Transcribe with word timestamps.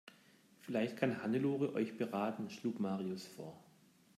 Vielleicht 0.61 0.97
kann 0.97 1.21
Hannelore 1.21 1.73
euch 1.75 1.95
beraten, 1.95 2.49
schlug 2.49 2.79
Marius 2.79 3.27
vor. 3.27 3.55